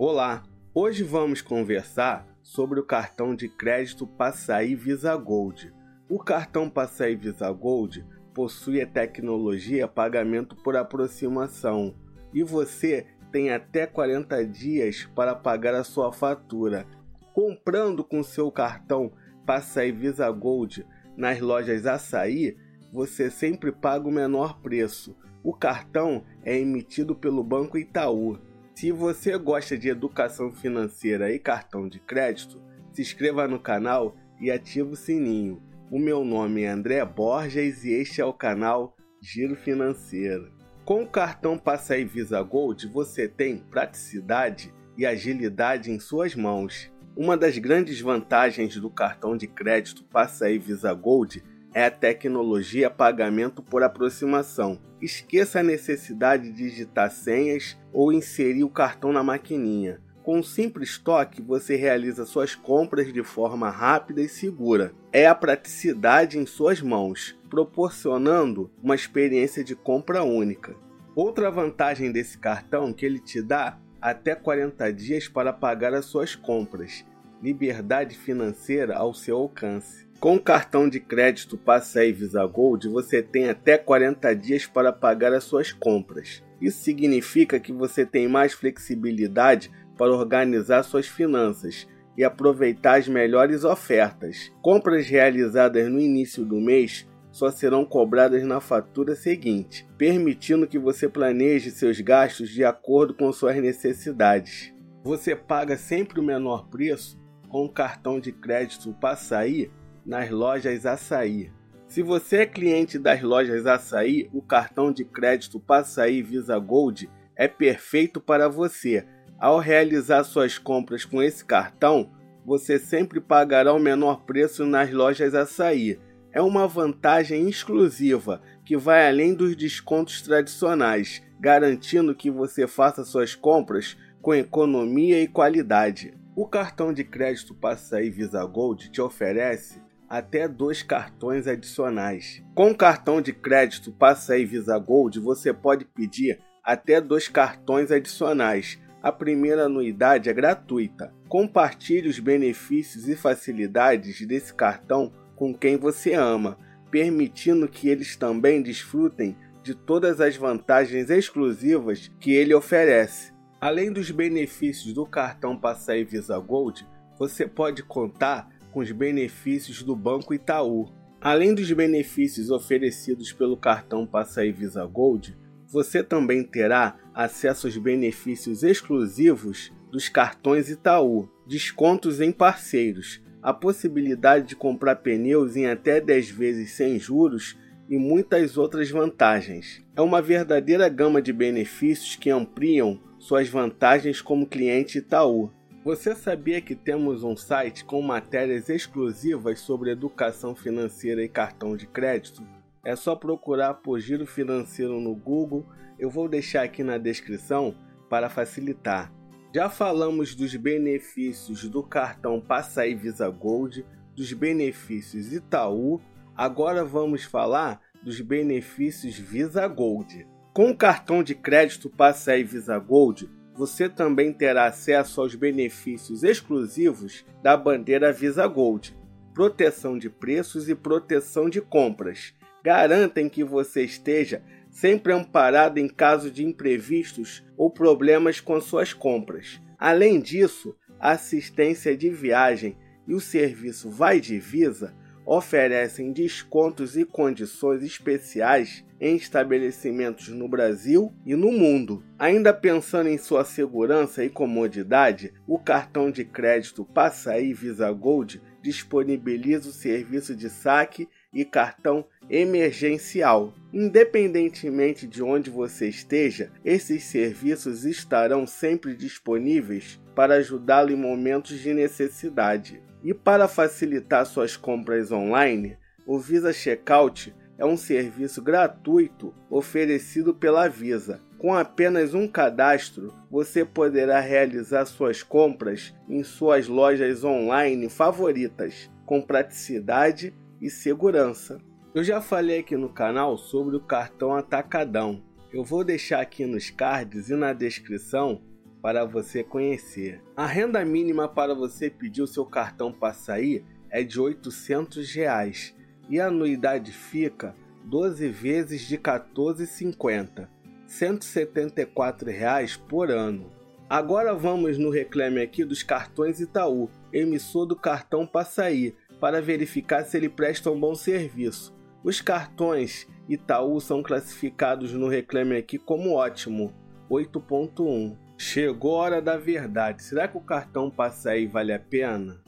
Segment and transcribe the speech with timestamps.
[0.00, 5.74] Olá, hoje vamos conversar sobre o cartão de crédito Passaí Visa Gold.
[6.08, 11.96] O cartão Passaí Visa Gold possui a tecnologia pagamento por aproximação
[12.32, 16.86] e você tem até 40 dias para pagar a sua fatura.
[17.34, 19.10] Comprando com seu cartão
[19.44, 20.86] Passaí Visa Gold
[21.16, 22.56] nas lojas Açaí,
[22.92, 25.16] você sempre paga o menor preço.
[25.42, 28.38] O cartão é emitido pelo Banco Itaú
[28.78, 34.52] se você gosta de educação financeira e cartão de crédito, se inscreva no canal e
[34.52, 35.60] ative o sininho.
[35.90, 40.52] O meu nome é André Borges e este é o canal Giro Financeiro.
[40.84, 46.88] Com o cartão Passaí Visa Gold, você tem praticidade e agilidade em suas mãos.
[47.16, 51.42] Uma das grandes vantagens do cartão de crédito Passaí Visa Gold
[51.74, 54.80] é a tecnologia pagamento por aproximação.
[55.00, 60.00] Esqueça a necessidade de digitar senhas ou inserir o cartão na maquininha.
[60.22, 64.92] Com um simples toque, você realiza suas compras de forma rápida e segura.
[65.10, 70.76] É a praticidade em suas mãos, proporcionando uma experiência de compra única.
[71.14, 76.34] Outra vantagem desse cartão que ele te dá até 40 dias para pagar as suas
[76.34, 77.04] compras.
[77.42, 80.07] Liberdade financeira ao seu alcance.
[80.20, 85.32] Com o cartão de crédito Passaí Visa Gold, você tem até 40 dias para pagar
[85.32, 86.42] as suas compras.
[86.60, 93.62] Isso significa que você tem mais flexibilidade para organizar suas finanças e aproveitar as melhores
[93.62, 94.50] ofertas.
[94.60, 101.08] Compras realizadas no início do mês só serão cobradas na fatura seguinte, permitindo que você
[101.08, 104.74] planeje seus gastos de acordo com suas necessidades.
[105.04, 107.16] Você paga sempre o menor preço
[107.48, 109.70] com o cartão de crédito Passaí
[110.08, 111.52] nas lojas Açaí.
[111.86, 117.46] Se você é cliente das lojas Açaí, o cartão de crédito Passaí Visa Gold é
[117.46, 119.06] perfeito para você.
[119.38, 122.10] Ao realizar suas compras com esse cartão,
[122.42, 126.00] você sempre pagará o menor preço nas lojas Açaí.
[126.32, 133.34] É uma vantagem exclusiva que vai além dos descontos tradicionais, garantindo que você faça suas
[133.34, 136.14] compras com economia e qualidade.
[136.34, 142.42] O cartão de crédito Passaí Visa Gold te oferece até dois cartões adicionais.
[142.54, 148.78] Com o cartão de crédito Passaí Visa Gold, você pode pedir até dois cartões adicionais.
[149.02, 151.12] A primeira anuidade é gratuita.
[151.28, 156.58] Compartilhe os benefícios e facilidades desse cartão com quem você ama,
[156.90, 163.32] permitindo que eles também desfrutem de todas as vantagens exclusivas que ele oferece.
[163.60, 166.86] Além dos benefícios do cartão Passaí Visa Gold,
[167.18, 170.88] você pode contar com os benefícios do Banco Itaú.
[171.20, 175.36] Além dos benefícios oferecidos pelo cartão Passaí Visa Gold,
[175.66, 184.48] você também terá acesso aos benefícios exclusivos dos cartões Itaú, descontos em parceiros, a possibilidade
[184.48, 187.56] de comprar pneus em até 10 vezes sem juros
[187.88, 189.82] e muitas outras vantagens.
[189.96, 195.50] É uma verdadeira gama de benefícios que ampliam suas vantagens como cliente Itaú.
[195.88, 201.86] Você sabia que temos um site com matérias exclusivas sobre educação financeira e cartão de
[201.86, 202.46] crédito?
[202.84, 205.64] É só procurar por Giro Financeiro no Google,
[205.98, 207.74] eu vou deixar aqui na descrição
[208.06, 209.10] para facilitar.
[209.54, 213.82] Já falamos dos benefícios do cartão Passaí Visa Gold,
[214.14, 216.02] dos benefícios Itaú,
[216.36, 220.28] agora vamos falar dos benefícios Visa Gold.
[220.52, 227.26] Com o cartão de crédito Passaí Visa Gold, você também terá acesso aos benefícios exclusivos
[227.42, 228.96] da bandeira Visa Gold,
[229.34, 232.32] proteção de preços e proteção de compras.
[232.62, 239.60] Garantem que você esteja sempre amparado em caso de imprevistos ou problemas com suas compras.
[239.76, 242.76] Além disso, assistência de viagem
[243.08, 244.94] e o serviço Vai de Visa
[245.28, 252.02] oferecem descontos e condições especiais em estabelecimentos no Brasil e no mundo.
[252.18, 259.68] Ainda pensando em sua segurança e comodidade, o cartão de crédito Passaí Visa Gold disponibiliza
[259.68, 263.52] o serviço de saque e cartão emergencial.
[263.70, 271.74] Independentemente de onde você esteja, esses serviços estarão sempre disponíveis para ajudá-lo em momentos de
[271.74, 272.87] necessidade.
[273.02, 280.68] E para facilitar suas compras online, o Visa Checkout é um serviço gratuito oferecido pela
[280.68, 281.20] Visa.
[281.38, 289.22] Com apenas um cadastro, você poderá realizar suas compras em suas lojas online favoritas, com
[289.22, 291.60] praticidade e segurança.
[291.94, 295.22] Eu já falei aqui no canal sobre o cartão Atacadão.
[295.52, 298.42] Eu vou deixar aqui nos cards e na descrição
[298.80, 300.22] para você conhecer.
[300.36, 305.74] A renda mínima para você pedir o seu cartão Passaí é de 800 reais,
[306.08, 307.54] e a anuidade fica
[307.84, 310.48] 12 vezes de R$ 14,50,
[310.86, 313.50] 174 reais por ano.
[313.88, 320.16] Agora vamos no reclame aqui dos cartões Itaú, emissor do cartão Passaí, para verificar se
[320.16, 321.74] ele presta um bom serviço.
[322.04, 326.72] Os cartões Itaú são classificados no reclame aqui como ótimo,
[327.10, 328.27] 8.1.
[328.40, 330.04] Chegou a hora da verdade.
[330.04, 332.40] Será que o cartão Passaí vale a pena?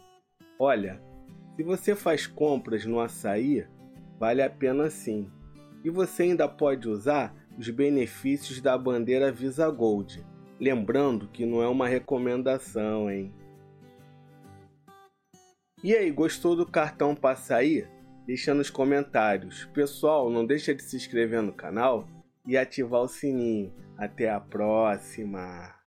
[0.56, 1.02] Olha,
[1.56, 3.66] se você faz compras no açaí,
[4.16, 5.28] vale a pena sim.
[5.82, 10.24] E você ainda pode usar os benefícios da bandeira Visa Gold.
[10.60, 13.34] Lembrando que não é uma recomendação, hein?
[15.82, 17.84] E aí, gostou do cartão Passaí?
[18.26, 19.64] Deixa nos comentários.
[19.74, 22.06] Pessoal, não deixa de se inscrever no canal
[22.46, 23.74] e ativar o sininho.
[23.98, 25.79] Até a próxima!